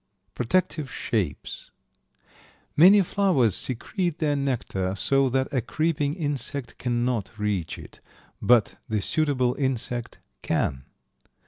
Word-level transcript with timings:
Protective 0.33 0.91
shapes. 0.91 1.69
Many 2.75 3.03
flowers 3.03 3.53
secrete 3.55 4.17
their 4.17 4.35
nectar 4.35 4.95
so 4.95 5.29
that 5.29 5.47
a 5.53 5.61
creeping 5.61 6.15
insect 6.15 6.79
cannot 6.79 7.29
reach 7.37 7.77
it, 7.77 7.99
but 8.41 8.79
the 8.89 8.99
suitable 8.99 9.53
insect 9.59 10.17
can. 10.41 10.85